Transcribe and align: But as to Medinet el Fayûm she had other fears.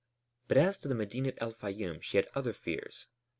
But 0.47 0.57
as 0.57 0.79
to 0.79 0.89
Medinet 0.89 1.37
el 1.39 1.53
Fayûm 1.53 2.01
she 2.01 2.17
had 2.17 2.27
other 2.33 2.53
fears. 2.53 3.05